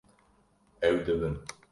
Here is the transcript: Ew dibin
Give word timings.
Ew 0.87 0.97
dibin 1.05 1.35